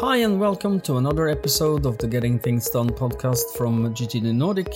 [0.00, 4.72] Hi, and welcome to another episode of the Getting Things Done podcast from GTD Nordic.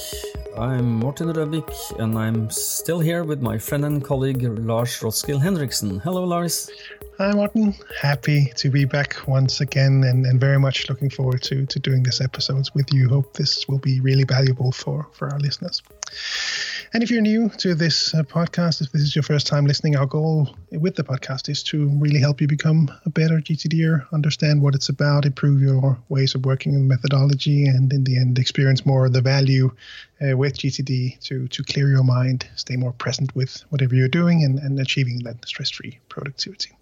[0.58, 6.00] I'm Morten Røvik, and I'm still here with my friend and colleague Lars Roskil Henriksen.
[6.00, 6.68] Hello, Lars.
[7.18, 7.72] Hi, Morten.
[8.00, 12.02] Happy to be back once again, and, and very much looking forward to, to doing
[12.02, 13.08] this episodes with you.
[13.08, 15.82] Hope this will be really valuable for, for our listeners.
[16.94, 19.96] And if you're new to this uh, podcast, if this is your first time listening,
[19.96, 24.60] our goal with the podcast is to really help you become a better GTDer, understand
[24.60, 28.84] what it's about, improve your ways of working and methodology, and in the end, experience
[28.84, 29.70] more of the value
[30.20, 34.44] uh, with GTD to, to clear your mind, stay more present with whatever you're doing,
[34.44, 36.72] and, and achieving that stress free productivity.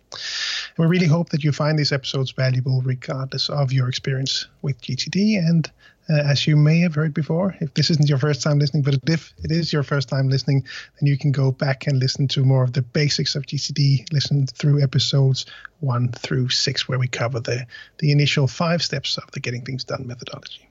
[0.78, 5.38] We really hope that you find these episodes valuable regardless of your experience with GTD.
[5.38, 5.70] And
[6.08, 8.98] uh, as you may have heard before, if this isn't your first time listening, but
[9.06, 10.64] if it is your first time listening,
[10.98, 14.46] then you can go back and listen to more of the basics of GTD, listen
[14.46, 15.46] through episodes
[15.80, 17.66] one through six, where we cover the,
[17.98, 20.68] the initial five steps of the Getting Things Done methodology.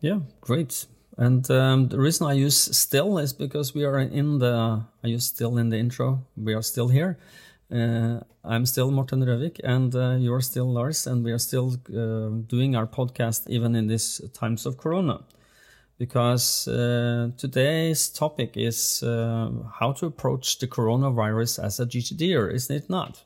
[0.00, 0.86] Yeah, great.
[1.18, 5.26] And um, the reason I use still is because we are in the, I use
[5.26, 7.18] still in the intro, we are still here.
[7.72, 12.28] Uh, I'm still Morten Røvik, and uh, you're still Lars, and we are still uh,
[12.46, 15.20] doing our podcast even in these times of Corona.
[15.98, 22.74] Because uh, today's topic is uh, how to approach the coronavirus as a GTDer, isn't
[22.74, 23.22] it not?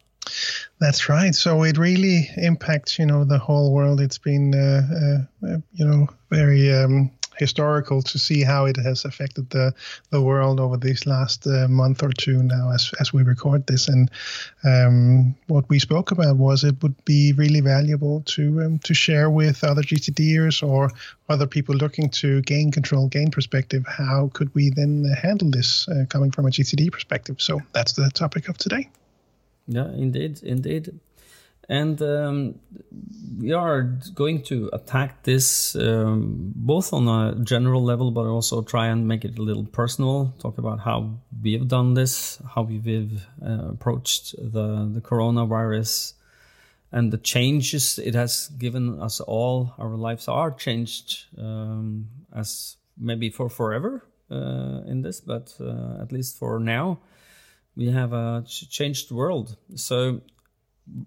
[0.78, 1.34] That's right.
[1.34, 4.00] So it really impacts, you know, the whole world.
[4.00, 5.26] It's been, uh,
[5.72, 9.74] you know, very um, historical to see how it has affected the
[10.10, 13.88] the world over these last uh, month or two now as as we record this.
[13.88, 14.10] And
[14.64, 19.30] um, what we spoke about was it would be really valuable to um, to share
[19.30, 20.90] with other GTDers or
[21.28, 23.84] other people looking to gain control gain perspective.
[23.86, 27.40] How could we then handle this uh, coming from a GTD perspective?
[27.40, 28.88] So that's the topic of today.
[29.68, 31.00] Yeah indeed indeed
[31.68, 32.60] and um,
[33.38, 33.82] we are
[34.14, 39.24] going to attack this um, both on a general level, but also try and make
[39.24, 40.32] it a little personal.
[40.38, 46.14] Talk about how we have done this, how we've uh, approached the, the coronavirus,
[46.92, 49.74] and the changes it has given us all.
[49.78, 56.12] Our lives are changed um, as maybe for forever uh, in this, but uh, at
[56.12, 57.00] least for now,
[57.74, 59.56] we have a changed world.
[59.74, 60.22] So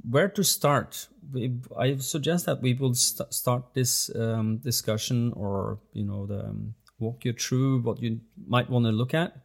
[0.09, 1.07] where to start?
[1.31, 6.45] We, I suggest that we will st- start this um, discussion, or you know, the,
[6.45, 9.37] um, walk you through what you might want to look at.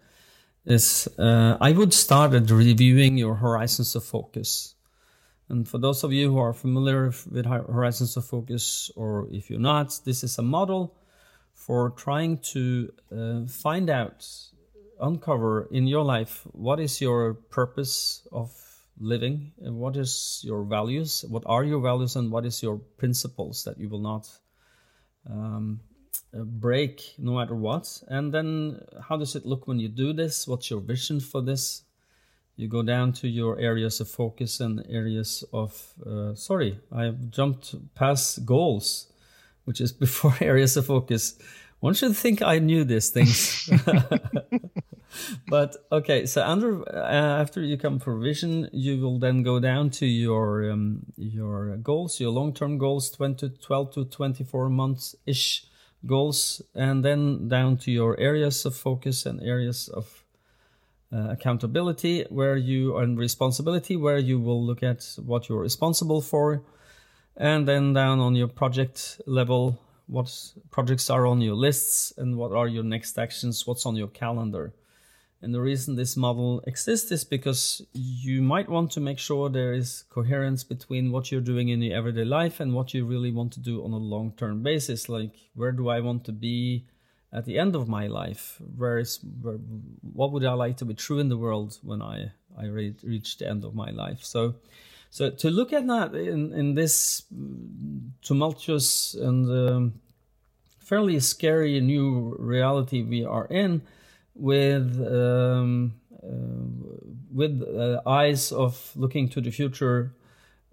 [0.65, 4.75] Is uh, I would start at reviewing your horizons of focus.
[5.51, 9.61] And for those of you who are familiar with horizons of focus, or if you're
[9.61, 10.97] not, this is a model
[11.53, 14.27] for trying to uh, find out,
[15.01, 18.51] uncover in your life what is your purpose of
[18.99, 21.25] living what is your values?
[21.29, 24.29] What are your values and what is your principles that you will not
[25.29, 25.81] um,
[26.33, 28.03] uh, break no matter what?
[28.09, 30.47] And then how does it look when you do this?
[30.47, 31.83] What's your vision for this?
[32.57, 37.75] You go down to your areas of focus and areas of uh, sorry i've jumped
[37.95, 39.13] past goals
[39.65, 41.37] which is before areas of focus
[41.85, 43.71] one should think i knew these things?
[45.49, 49.91] But okay, so under uh, after you come for vision, you will then go down
[49.91, 55.15] to your um, your goals, your long term goals, 20, 12 to twenty four months
[55.27, 55.67] ish
[56.07, 60.25] goals, and then down to your areas of focus and areas of
[61.13, 66.63] uh, accountability, where you and responsibility, where you will look at what you're responsible for,
[67.37, 70.31] and then down on your project level, what
[70.71, 74.73] projects are on your lists and what are your next actions, what's on your calendar.
[75.45, 79.75] And the reason this model exists is because you might want to make sure there
[79.75, 83.53] is coherence between what you're doing in your everyday life and what you really want
[83.53, 85.11] to do on a long term basis.
[85.11, 86.87] Like, where do I want to be
[87.31, 88.59] at the end of my life?
[88.75, 89.57] Where is, where,
[90.01, 93.47] what would I like to be true in the world when I, I reach the
[93.47, 94.21] end of my life?
[94.23, 94.55] So,
[95.11, 97.25] so to look at that in, in this
[98.25, 99.95] tumultuous and um,
[100.81, 103.83] fairly scary new reality we are in,
[104.35, 110.15] with um, uh, with uh, eyes of looking to the future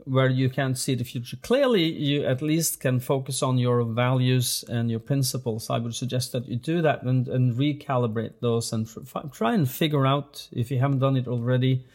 [0.06, 1.38] where you can't see the future.
[1.42, 5.69] Clearly you at least can focus on your values and your principles.
[5.69, 8.88] I would suggest that you do that and, and recalibrate those and
[9.31, 11.86] try and figure out if you haven't done it already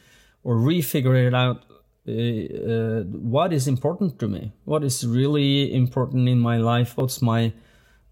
[0.45, 1.65] or refigure it out
[2.09, 4.53] uh, uh, what is important to me?
[4.65, 6.97] What is really important in my life?
[6.97, 7.53] What's my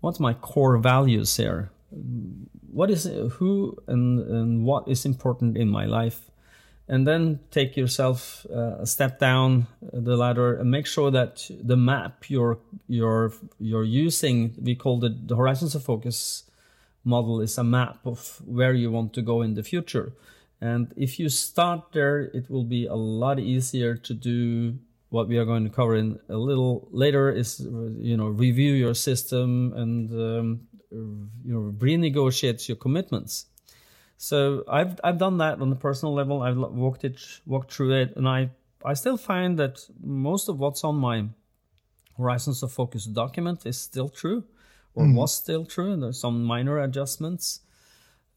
[0.00, 1.70] what's my core values here?
[2.72, 6.30] What is who and, and what is important in my life?
[6.88, 11.76] And then take yourself uh, a step down the ladder and make sure that the
[11.76, 12.58] map you're
[12.88, 16.44] you're you're using we call it the horizons of focus
[17.04, 20.12] model is a map of where you want to go in the future
[20.64, 24.78] and if you start there it will be a lot easier to do
[25.10, 27.60] what we are going to cover in a little later is
[28.10, 30.48] you know review your system and um,
[31.44, 33.46] you know renegotiate your commitments
[34.16, 36.42] so I've I've done that on a personal level.
[36.42, 38.50] I've walked it, walked through it, and I
[38.84, 41.26] I still find that most of what's on my
[42.16, 44.44] Horizons of Focus document is still true,
[44.94, 45.14] or mm.
[45.14, 45.92] was still true.
[45.92, 47.60] And there's some minor adjustments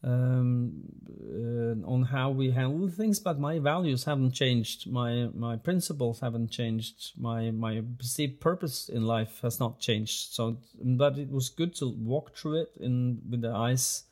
[0.02, 0.84] um,
[1.20, 4.90] uh, on how we handle things, but my values haven't changed.
[4.90, 7.12] My my principles haven't changed.
[7.16, 10.32] My my perceived purpose in life has not changed.
[10.32, 14.04] So, but it was good to walk through it in with the eyes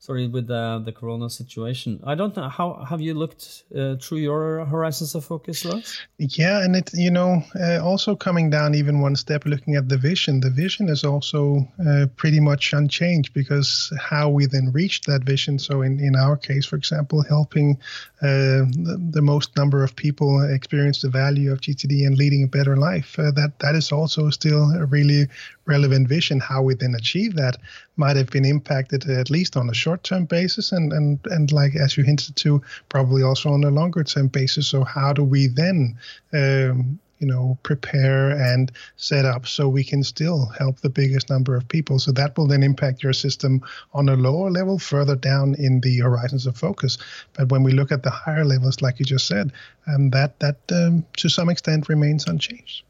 [0.00, 2.00] sorry with the the corona situation.
[2.04, 6.00] I don't know how have you looked uh, through your horizons of focus Lars?
[6.18, 9.98] yeah and it you know uh, also coming down even one step looking at the
[9.98, 10.40] vision.
[10.40, 15.58] The vision is also uh, pretty much unchanged because how we then reach that vision.
[15.58, 17.78] So in in our case for example helping
[18.22, 18.64] uh,
[19.12, 23.18] the, most number of people experience the value of gtd and leading a better life
[23.18, 25.26] uh, that that is also still a really
[25.70, 27.56] relevant vision, how we then achieve that
[27.96, 31.74] might have been impacted at least on a short term basis and, and, and like
[31.76, 34.68] as you hinted to, probably also on a longer term basis.
[34.68, 35.96] So how do we then
[36.32, 41.54] um, you know prepare and set up so we can still help the biggest number
[41.54, 41.98] of people.
[41.98, 43.62] So that will then impact your system
[43.94, 46.98] on a lower level further down in the horizons of focus.
[47.34, 49.52] But when we look at the higher levels like you just said
[49.86, 52.82] um, that that um, to some extent remains unchanged.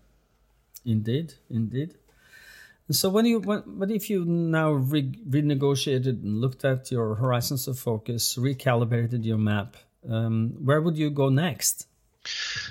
[0.87, 1.94] Indeed indeed.
[2.91, 7.69] So when you when, but if you now re- renegotiated and looked at your horizons
[7.69, 9.76] of focus, recalibrated your map,
[10.09, 11.87] um, where would you go next?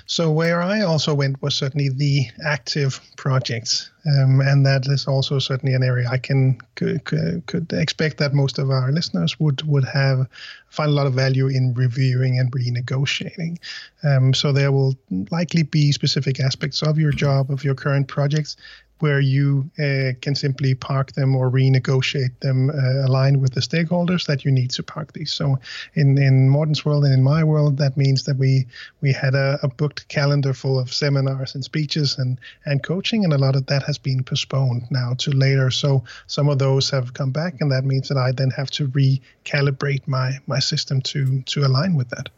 [0.06, 5.38] So where I also went was certainly the active projects, um, and that is also
[5.38, 9.84] certainly an area I can could, could, expect that most of our listeners would would
[9.84, 10.28] have
[10.68, 13.58] find a lot of value in reviewing and renegotiating.
[14.04, 14.94] Um, so there will
[15.30, 18.56] likely be specific aspects of your job of your current projects
[19.00, 24.26] where you uh, can simply park them or renegotiate them uh, aligned with the stakeholders
[24.26, 25.32] that you need to park these.
[25.32, 25.58] So
[25.94, 28.66] in, in Morten's world and in my world, that means that we
[29.00, 33.32] we had a, a, booked calendar full of seminars and speeches and, and coaching, and
[33.32, 35.70] a lot of that has been postponed now to later.
[35.70, 38.88] So some of those have come back, and that means that I then have to
[38.88, 42.28] recalibrate my my system to to align with that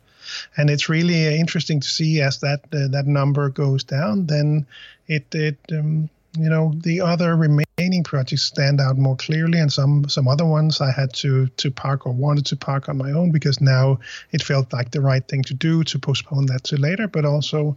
[0.56, 4.66] and it's really interesting to see as that uh, that number goes down then
[5.06, 10.08] it it um, you know the other remaining projects stand out more clearly and some
[10.08, 13.30] some other ones i had to to park or wanted to park on my own
[13.30, 13.98] because now
[14.30, 17.76] it felt like the right thing to do to postpone that to later but also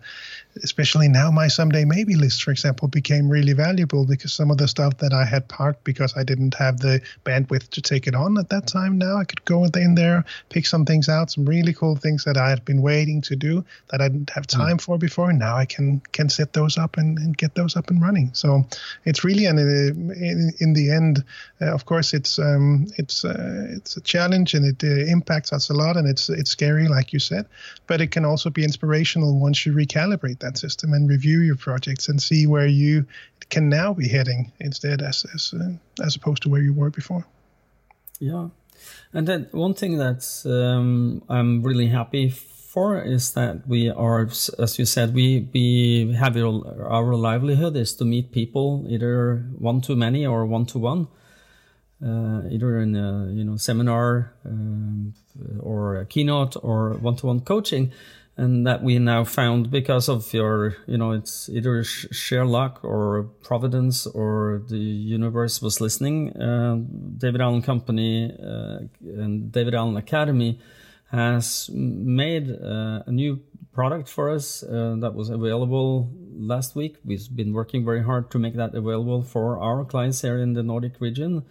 [0.63, 4.68] especially now my someday maybe list for example became really valuable because some of the
[4.68, 8.38] stuff that i had parked because i didn't have the bandwidth to take it on
[8.38, 11.74] at that time now i could go in there pick some things out some really
[11.74, 14.60] cool things that i had been waiting to do that i didn't have hmm.
[14.62, 14.81] time mm.
[14.81, 17.90] for before and now i can can set those up and, and get those up
[17.90, 18.63] and running so so
[19.06, 21.24] it's really an in, in the end,
[21.62, 25.69] uh, of course, it's um, it's uh, it's a challenge and it uh, impacts us
[25.69, 27.47] a lot and it's it's scary, like you said,
[27.88, 32.08] but it can also be inspirational once you recalibrate that system and review your projects
[32.08, 33.05] and see where you
[33.50, 37.25] can now be heading instead as as uh, as opposed to where you were before.
[38.20, 38.50] Yeah.
[39.13, 42.29] And then one thing that um, I'm really happy
[42.75, 44.27] for is that we are,
[44.60, 49.96] as you said, we we have our, livelihood is to meet people either one to
[49.96, 51.08] many or one to one,
[52.05, 55.13] uh, either in a you know seminar um,
[55.62, 57.94] or a keynote or one to one coaching,
[58.36, 63.24] and that we now found because of your you know it's either sheer luck or
[63.41, 64.86] providence or the
[65.17, 66.36] universe was listening.
[66.36, 66.75] Uh,
[67.24, 68.79] David Allen Company uh,
[69.22, 70.60] and David Allen Academy
[71.15, 73.39] has made uh, a new
[73.72, 76.98] product for us uh, that was available last week.
[77.05, 80.63] We've been working very hard to make that available for our clients here in the
[80.63, 81.43] Nordic region.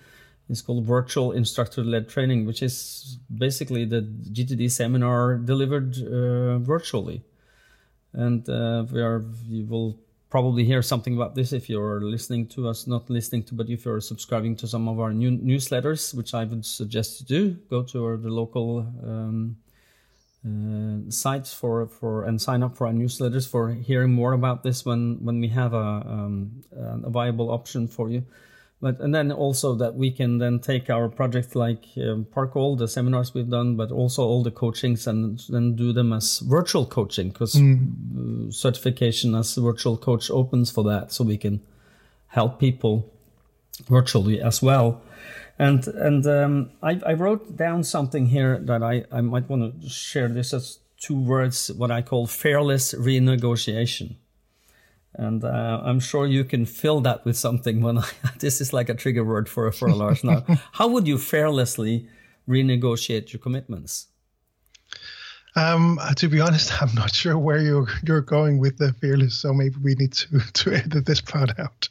[0.50, 7.22] It's called Virtual Instructor Led Training, which is basically the GTD seminar delivered uh, virtually.
[8.12, 9.98] And uh, we are, you will
[10.34, 13.84] probably hear something about this if you're listening to us, not listening to, but if
[13.84, 17.84] you're subscribing to some of our new newsletters, which I would suggest you do, go
[17.84, 19.56] to our, the local um,
[20.44, 24.84] uh, sites for, for and sign up for our newsletters for hearing more about this
[24.84, 26.64] when, when we have a, um,
[27.04, 28.24] a viable option for you.
[28.84, 32.76] But and then also that we can then take our projects like um, Park all
[32.76, 36.84] the seminars we've done, but also all the coachings and then do them as virtual
[36.84, 38.52] coaching because mm.
[38.52, 41.62] certification as virtual coach opens for that, so we can
[42.26, 43.10] help people
[43.88, 45.00] virtually as well.
[45.58, 49.88] And and um, I, I wrote down something here that I, I might want to
[49.88, 54.16] share this as two words, what I call fearless renegotiation.
[55.16, 58.88] And uh, I'm sure you can fill that with something when I, this is like
[58.88, 60.44] a trigger word for, for Lars now.
[60.72, 62.08] How would you fearlessly
[62.48, 64.08] renegotiate your commitments?
[65.56, 69.54] Um, to be honest, I'm not sure where you're you're going with the fearless, so
[69.54, 71.88] maybe we need to to edit this part out.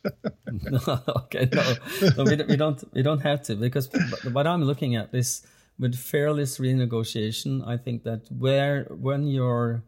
[0.51, 1.73] no, okay, no,
[2.17, 3.89] no we, we, don't we don't have to because
[4.33, 5.47] what I'm looking at is
[5.79, 7.65] with fearless renegotiation.
[7.65, 9.81] I think that where when you're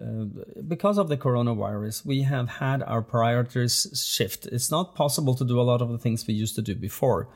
[0.00, 0.24] uh,
[0.66, 4.46] because of the coronavirus, we have had our priorities shift.
[4.46, 7.28] It's not possible to do a lot of the things we used to do before.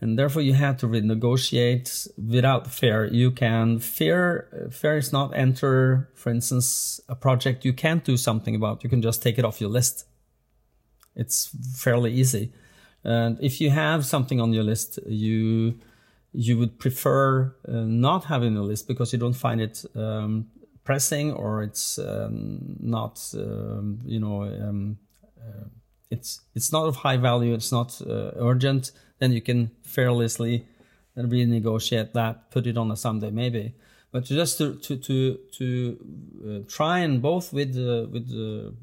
[0.00, 3.06] And therefore, you have to renegotiate without fear.
[3.06, 8.54] You can fear, fear is not enter, for instance, a project you can't do something
[8.54, 8.84] about.
[8.84, 10.06] You can just take it off your list.
[11.16, 12.52] It's fairly easy.
[13.02, 15.78] And if you have something on your list, you,
[16.32, 20.46] you would prefer uh, not having a list because you don't find it um,
[20.84, 24.98] pressing or it's um, not um, you know um,
[25.40, 25.64] uh,
[26.10, 30.66] it's it's not of high value it's not uh, urgent then you can fearlessly
[31.16, 33.74] renegotiate that put it on a someday maybe.
[34.12, 35.98] But just to to to, to
[36.46, 37.76] uh, try and both with
[38.12, 38.28] with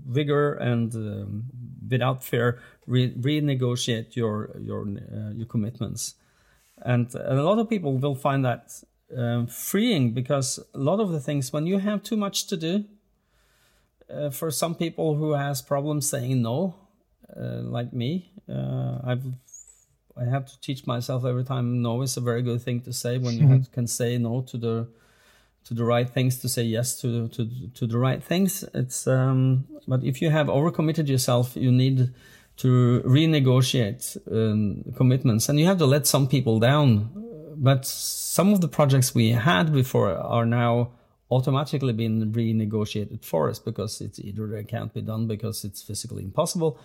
[0.05, 1.43] vigor and um,
[1.89, 6.15] without fear re- renegotiate your your uh, your commitments.
[6.83, 8.73] And a lot of people will find that
[9.17, 12.85] um, freeing because a lot of the things when you have too much to do
[14.09, 16.75] uh, for some people who has problems saying no
[17.35, 19.25] uh, like me uh, i've
[20.17, 23.17] i have to teach myself every time no is a very good thing to say
[23.17, 23.53] when you mm-hmm.
[23.53, 24.87] have, can say no to the
[25.63, 29.65] to the right things to say yes to to to the right things it's um
[29.87, 32.13] but if you have overcommitted yourself you need
[32.57, 37.09] to renegotiate um, commitments and you have to let some people down
[37.61, 40.91] but some of the projects we had before are now
[41.29, 46.23] automatically being renegotiated for us because it's either they can't be done because it's physically
[46.23, 46.79] impossible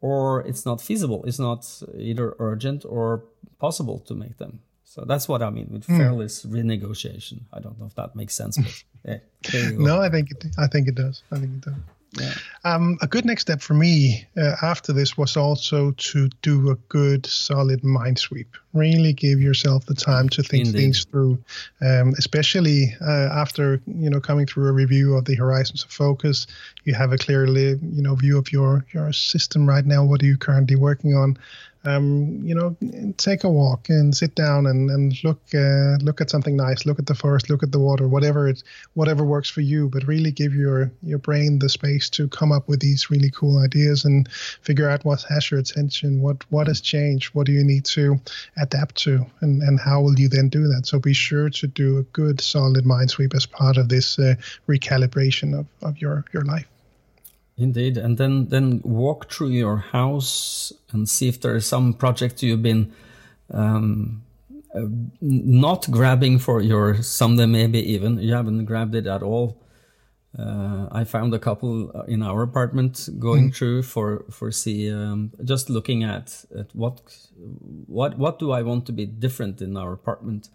[0.00, 1.22] or it's not feasible.
[1.26, 1.60] It's not
[1.98, 3.24] either urgent or
[3.58, 4.60] possible to make them.
[4.82, 6.00] So that's what I mean with mm.
[6.46, 7.42] renegotiation.
[7.52, 9.20] I don't know if that makes sense, but
[9.52, 11.22] yeah, no, I think it, I think it does.
[11.30, 11.74] I think it does.
[12.18, 12.34] Yeah.
[12.64, 16.76] Um, a good next step for me uh, after this was also to do a
[16.88, 18.56] good, solid mind sweep.
[18.72, 20.78] Really give yourself the time to think Indeed.
[20.78, 21.38] things through,
[21.82, 26.46] um, especially uh, after you know coming through a review of the horizons of focus.
[26.84, 30.04] You have a clearly you know view of your your system right now.
[30.04, 31.36] What are you currently working on?
[31.84, 32.76] Um, you know,
[33.16, 36.86] take a walk and sit down and, and look uh, look at something nice.
[36.86, 38.62] Look at the forest, look at the water, whatever it
[38.94, 39.88] whatever works for you.
[39.88, 43.58] But really give your your brain the space to come up with these really cool
[43.58, 44.28] ideas and
[44.62, 48.18] figure out what has your attention, what what has changed, what do you need to
[48.56, 50.86] adapt to, and and how will you then do that.
[50.86, 54.34] So be sure to do a good solid mind sweep as part of this uh,
[54.68, 56.66] recalibration of, of your your life.
[57.56, 62.42] Indeed, and then then walk through your house and see if there is some project
[62.42, 62.92] you've been
[63.52, 64.24] um,
[64.74, 64.86] uh,
[65.20, 69.60] not grabbing for your someday maybe even you haven't grabbed it at all.
[70.36, 73.54] Uh, I found a couple in our apartment going mm.
[73.54, 77.02] through for for see um, just looking at at what
[77.86, 80.48] what what do I want to be different in our apartment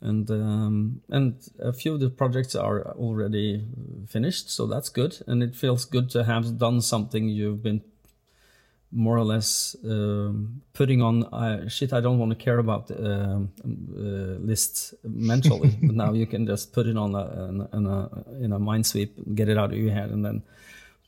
[0.00, 3.64] and um, and a few of the projects are already
[4.06, 5.18] finished, so that's good.
[5.26, 7.82] And it feels good to have done something you've been
[8.90, 12.94] more or less um, putting on uh, shit I don't want to care about uh,
[12.94, 18.52] uh, list mentally, but now you can just put it on a, in a in
[18.52, 20.42] a mind sweep, get it out of your head, and then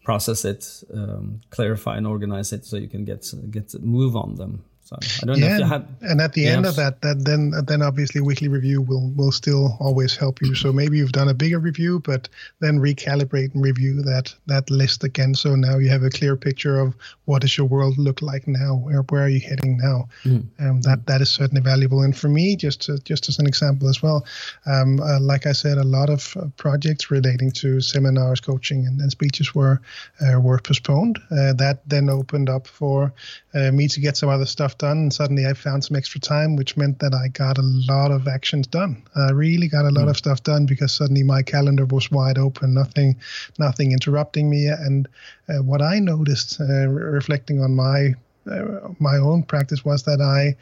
[0.04, 4.64] process it, um, clarify and organize it so you can get get move on them.
[4.98, 5.88] So I don't yeah, know if you had.
[6.02, 9.76] And at the end of that, that then then obviously weekly review will will still
[9.78, 10.54] always help you.
[10.54, 12.28] So maybe you've done a bigger review, but
[12.60, 15.34] then recalibrate and review that that list again.
[15.34, 18.74] So now you have a clear picture of what does your world look like now,
[18.74, 20.08] where where are you heading now.
[20.24, 20.46] Mm.
[20.58, 22.02] Um, that that is certainly valuable.
[22.02, 24.26] And for me, just to, just as an example as well,
[24.66, 29.00] um, uh, like I said, a lot of uh, projects relating to seminars, coaching, and,
[29.00, 29.80] and speeches were
[30.20, 31.20] uh, were postponed.
[31.30, 33.12] Uh, that then opened up for
[33.54, 34.98] uh, me to get some other stuff done.
[34.98, 38.26] And suddenly I found some extra time, which meant that I got a lot of
[38.26, 39.02] actions done.
[39.14, 40.10] I really got a lot mm.
[40.10, 43.16] of stuff done because suddenly my calendar was wide open, nothing,
[43.58, 44.66] nothing interrupting me.
[44.66, 45.06] And
[45.48, 48.14] uh, what I noticed, uh, reflecting on my
[48.50, 50.56] uh, my own practice was that I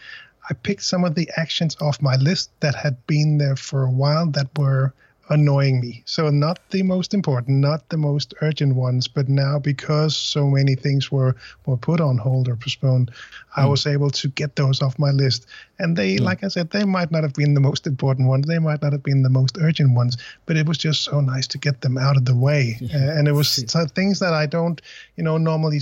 [0.51, 3.91] I picked some of the actions off my list that had been there for a
[3.91, 4.93] while that were
[5.31, 6.03] annoying me.
[6.07, 10.75] So not the most important, not the most urgent ones, but now because so many
[10.75, 13.15] things were were put on hold or postponed, mm.
[13.57, 15.47] I was able to get those off my list.
[15.79, 16.21] And they, mm.
[16.21, 18.93] like I said, they might not have been the most important ones, they might not
[18.93, 20.17] have been the most urgent ones,
[20.47, 22.77] but it was just so nice to get them out of the way.
[22.89, 23.09] Yeah.
[23.09, 23.57] Uh, and it was
[23.95, 24.81] things that I don't,
[25.17, 25.81] you know, normally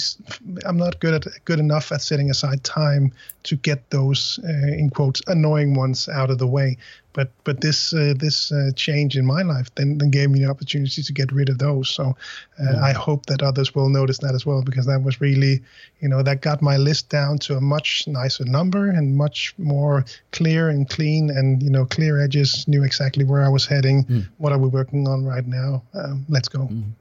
[0.64, 3.12] I'm not good at good enough at setting aside time
[3.44, 6.76] to get those uh, in quotes annoying ones out of the way
[7.16, 10.50] but but this uh, this uh, change in my life then, then gave me the
[10.50, 11.88] opportunity to get rid of those.
[11.88, 12.14] So
[12.60, 12.78] uh.
[12.90, 15.62] I hope that others will notice that as well because that was really
[16.00, 20.04] you know that got my list down to a much nicer number and much more
[20.30, 22.68] clear and clean and you know clear edges.
[22.68, 24.04] Knew exactly where I was heading.
[24.04, 24.28] Mm.
[24.36, 25.82] What are we working on right now?
[25.94, 26.68] Um, let's go.
[26.68, 26.92] Mm.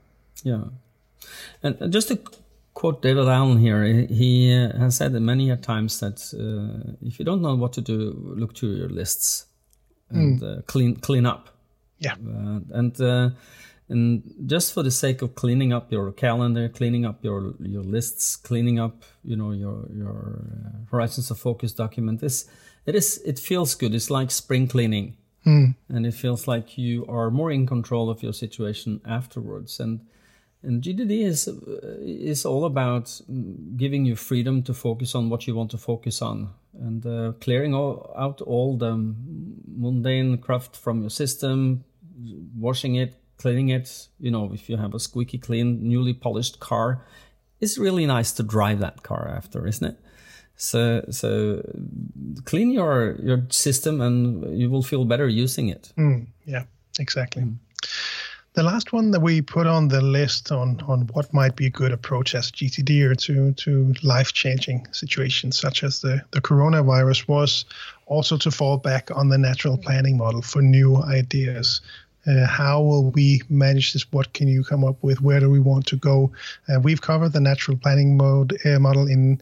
[0.44, 0.64] Yeah,
[1.62, 2.20] and just to
[2.74, 3.84] quote David Allen here.
[4.22, 7.98] He uh, has said many times that uh, if you don't know what to do,
[8.38, 9.48] look to your lists
[10.10, 10.60] and mm.
[10.60, 11.50] uh, clean clean up.
[12.00, 13.30] Yeah, uh, and uh,
[13.88, 18.36] and just for the sake of cleaning up your calendar, cleaning up your your lists,
[18.36, 22.20] cleaning up you know your your uh, horizons of focus document.
[22.20, 22.46] This
[22.86, 23.94] it is it feels good.
[23.94, 25.76] It's like spring cleaning, mm.
[25.90, 29.80] and it feels like you are more in control of your situation afterwards.
[29.80, 30.02] And
[30.66, 31.48] and GTD is
[32.02, 33.22] is all about
[33.78, 37.74] giving you freedom to focus on what you want to focus on, and uh, clearing
[37.74, 39.16] all, out all the
[39.68, 41.84] mundane craft from your system,
[42.58, 44.08] washing it, cleaning it.
[44.20, 47.06] You know, if you have a squeaky clean, newly polished car,
[47.60, 50.00] it's really nice to drive that car after, isn't it?
[50.58, 51.62] So, so
[52.46, 55.92] clean your your system, and you will feel better using it.
[55.98, 56.64] Mm, yeah,
[57.00, 57.44] exactly.
[57.44, 57.58] Mm.
[58.56, 61.70] The last one that we put on the list on, on what might be a
[61.70, 67.28] good approach as GTD or to, to life changing situations such as the, the coronavirus
[67.28, 67.66] was
[68.06, 71.82] also to fall back on the natural planning model for new ideas.
[72.26, 74.10] Uh, how will we manage this?
[74.14, 75.20] What can you come up with?
[75.20, 76.32] Where do we want to go?
[76.70, 79.42] Uh, we've covered the natural planning mode uh, model in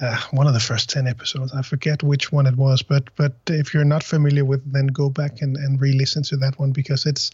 [0.00, 1.52] uh, one of the first 10 episodes.
[1.52, 5.10] I forget which one it was, but but if you're not familiar with then go
[5.10, 7.30] back and, and re-listen to that one because it's,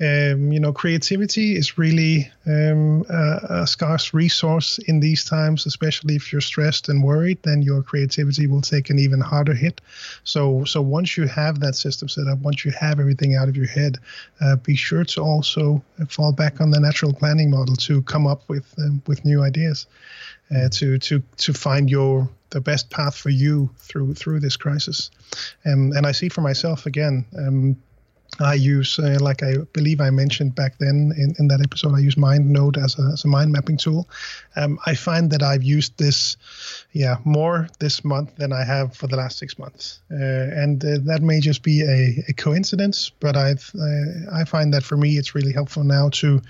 [0.00, 6.16] um, you know, creativity is really um, a, a, scarce resource in these times, especially
[6.16, 9.80] if you're stressed and worried, then your creativity will take an even harder hit.
[10.24, 13.56] So, so once you have that system set up, once you have everything out of
[13.56, 13.98] your head,
[14.40, 18.42] uh, be sure to also fall back on the natural planning model to come up
[18.48, 19.86] with um, with new ideas
[20.54, 25.10] uh, to to to find your the best path for you through through this crisis.
[25.64, 27.26] Um, and I see for myself again.
[27.36, 27.76] Um,
[28.40, 32.00] I use, uh, like I believe I mentioned back then in, in that episode, I
[32.00, 34.08] use MindNode as a, as a mind mapping tool.
[34.54, 36.36] Um, I find that I've used this,
[36.92, 40.98] yeah, more this month than I have for the last six months, uh, and uh,
[41.04, 43.10] that may just be a, a coincidence.
[43.18, 46.40] But I've uh, I find that for me, it's really helpful now to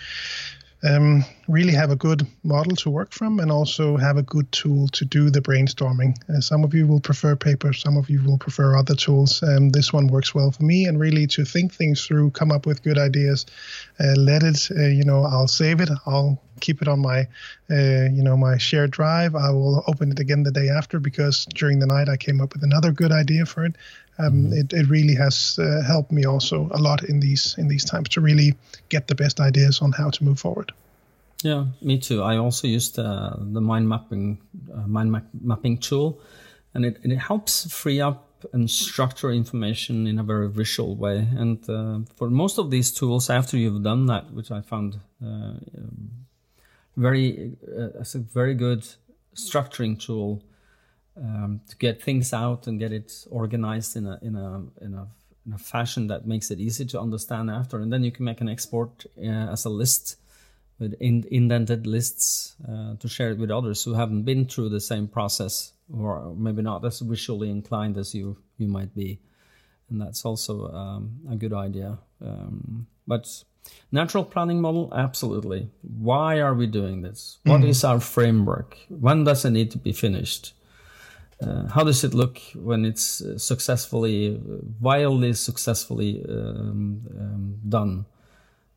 [0.85, 4.89] um, really have a good model to work from and also have a good tool
[4.89, 6.17] to do the brainstorming.
[6.29, 9.43] Uh, some of you will prefer paper, some of you will prefer other tools.
[9.43, 12.67] Um, this one works well for me, and really to think things through, come up
[12.67, 13.47] with good ideas,
[13.99, 17.21] uh, let it, uh, you know, I'll save it, I'll keep it on my,
[17.71, 19.35] uh, you know, my shared drive.
[19.35, 22.53] I will open it again the day after because during the night I came up
[22.53, 23.77] with another good idea for it.
[24.19, 24.53] Um, mm-hmm.
[24.55, 28.09] it, it really has uh, helped me also a lot in these in these times
[28.11, 28.55] to really
[28.89, 30.73] get the best ideas on how to move forward.
[31.43, 32.23] Yeah, me too.
[32.23, 34.39] I also used uh, the mind mapping
[34.75, 36.21] uh, mind map- mapping tool,
[36.75, 41.27] and it, it helps free up and structure information in a very visual way.
[41.37, 45.55] And uh, for most of these tools, after you've done that, which I found uh,
[46.99, 48.87] very uh, a very good
[49.35, 50.43] structuring tool
[51.17, 55.07] um, to get things out and get it organized in a in a in a
[55.47, 58.41] in a fashion that makes it easy to understand after, and then you can make
[58.41, 60.17] an export uh, as a list
[60.79, 64.81] with in, indented lists uh, to share it with others who haven't been through the
[64.81, 69.19] same process or maybe not as visually inclined as you you might be,
[69.89, 71.99] and that's also um, a good idea.
[72.21, 73.45] Um, but
[73.91, 75.71] natural planning model, absolutely.
[75.83, 77.39] Why are we doing this?
[77.45, 77.69] What mm.
[77.69, 78.77] is our framework?
[78.89, 80.55] When does it need to be finished?
[81.41, 84.41] Uh, how does it look when it's successfully,
[84.81, 88.07] wildly successfully um, um, done?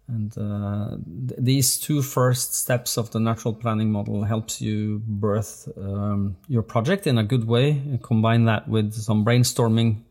[0.07, 5.69] And uh, th- these two first steps of the natural planning model helps you birth
[5.77, 7.71] um, your project in a good way.
[7.71, 10.01] And combine that with some brainstorming,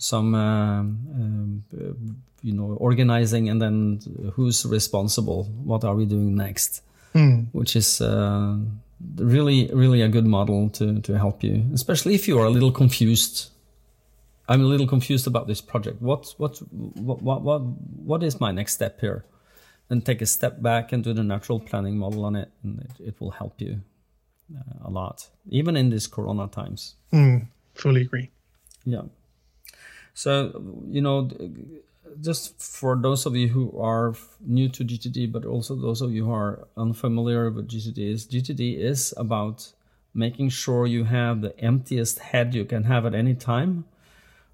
[0.00, 1.64] some um, um,
[2.42, 4.00] you know organizing, and then
[4.34, 5.44] who's responsible?
[5.64, 6.82] What are we doing next?
[7.14, 7.48] Mm.
[7.52, 8.56] Which is uh,
[9.16, 12.72] really, really a good model to, to help you, especially if you are a little
[12.72, 13.50] confused.
[14.48, 16.02] I'm a little confused about this project.
[16.02, 17.62] What, what, what, what, what,
[18.04, 19.24] what is my next step here?
[19.88, 23.08] Then take a step back and do the natural planning model on it, and it,
[23.08, 23.80] it will help you
[24.56, 26.94] uh, a lot, even in these Corona times.
[27.12, 28.30] Mm, fully agree.
[28.84, 29.02] Yeah.
[30.14, 31.28] So, you know,
[32.20, 36.26] just for those of you who are new to GTD, but also those of you
[36.26, 39.72] who are unfamiliar with GTD, is GTD is about
[40.12, 43.84] making sure you have the emptiest head you can have at any time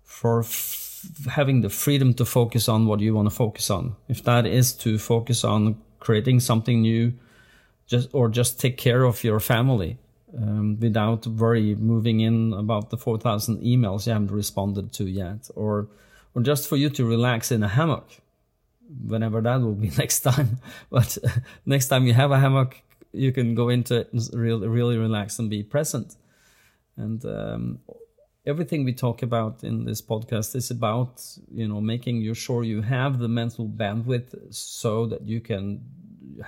[0.03, 3.97] for f- having the freedom to focus on what you want to focus on.
[4.09, 7.15] If that is to focus on creating something new,
[7.87, 9.99] just or just take care of your family
[10.37, 15.89] um, without worry moving in about the 4,000 emails you haven't responded to yet, or
[16.35, 18.11] or just for you to relax in a hammock,
[19.07, 20.59] whenever that will be next time.
[20.91, 21.17] But
[21.67, 25.39] next time you have a hammock, you can go into it and really, really relax
[25.39, 26.17] and be present.
[26.99, 27.79] And um,
[28.47, 32.83] everything we talk about in this podcast is about you know making you sure you
[32.83, 35.81] have the mental bandwidth so that you can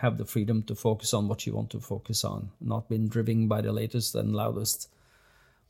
[0.00, 3.48] have the freedom to focus on what you want to focus on, not being driven
[3.48, 4.88] by the latest and loudest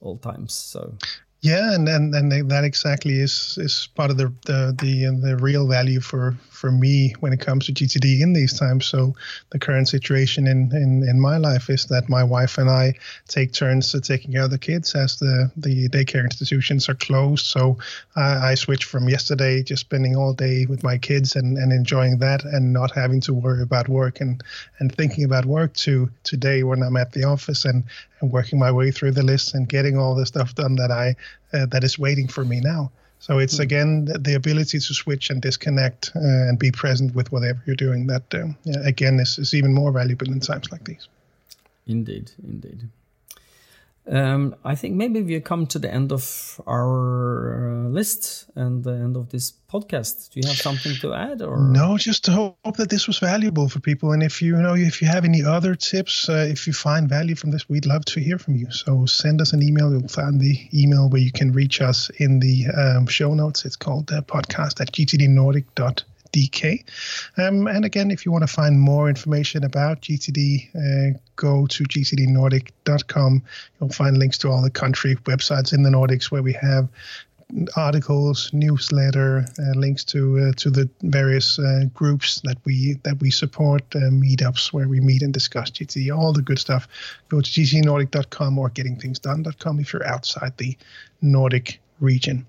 [0.00, 0.54] all times.
[0.54, 0.94] So
[1.40, 5.36] yeah, and, and and that exactly is is part of the the the, uh, the
[5.36, 8.86] real value for for me when it comes to GTD in these times.
[8.86, 9.14] So
[9.50, 12.94] the current situation in, in, in my life is that my wife and I
[13.28, 17.46] take turns taking care of the kids as the, the daycare institutions are closed.
[17.46, 17.78] So
[18.16, 22.18] I, I switched from yesterday just spending all day with my kids and, and enjoying
[22.18, 24.42] that and not having to worry about work and,
[24.80, 27.84] and thinking about work to today when I'm at the office and,
[28.20, 31.14] and working my way through the list and getting all the stuff done that I
[31.52, 32.90] uh, that is waiting for me now.
[33.20, 33.62] So it's hmm.
[33.62, 38.06] again the ability to switch and disconnect uh, and be present with whatever you're doing.
[38.06, 41.08] That um, again is, is even more valuable in times like these.
[41.86, 42.88] Indeed, indeed.
[44.10, 48.92] Um, I think maybe we come to the end of our uh, list and the
[48.92, 50.30] end of this podcast.
[50.32, 51.98] Do you have something to add, or no?
[51.98, 54.12] Just to hope that this was valuable for people.
[54.12, 57.06] And if you, you know, if you have any other tips, uh, if you find
[57.06, 58.70] value from this, we'd love to hear from you.
[58.70, 59.90] So send us an email.
[59.90, 63.66] You'll find the email where you can reach us in the um, show notes.
[63.66, 66.84] It's called uh, podcast at gtdnordic.com DK.
[67.36, 71.84] Um, and again, if you want to find more information about GTD, uh, go to
[71.84, 73.42] gtdnordic.com.
[73.80, 76.88] You'll find links to all the country websites in the Nordics where we have
[77.76, 83.30] articles, newsletter, uh, links to uh, to the various uh, groups that we that we
[83.30, 86.86] support, uh, meetups where we meet and discuss GTD, all the good stuff.
[87.28, 90.76] Go to gtdnordic.com or gettingthingsdone.com if you're outside the
[91.22, 92.46] Nordic region.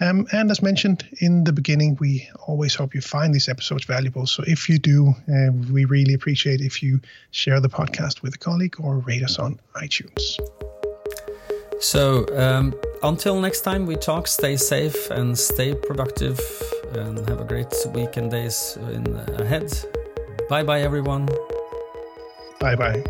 [0.00, 4.26] Um, and as mentioned in the beginning, we always hope you find these episodes valuable.
[4.26, 7.00] So if you do, uh, we really appreciate if you
[7.30, 10.38] share the podcast with a colleague or rate us on iTunes.
[11.80, 14.28] So um, until next time, we talk.
[14.28, 16.38] Stay safe and stay productive,
[16.92, 19.06] and have a great week and days in,
[19.38, 19.72] ahead.
[20.50, 21.26] Bye bye, everyone.
[22.60, 23.02] Bye bye.